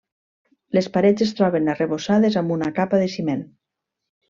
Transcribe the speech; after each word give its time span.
Les 0.77 0.87
parets 0.95 1.25
es 1.25 1.33
troben 1.41 1.69
arrebossades 1.75 2.39
amb 2.43 2.57
una 2.57 2.71
capa 2.81 3.03
de 3.05 3.13
ciment. 3.19 3.47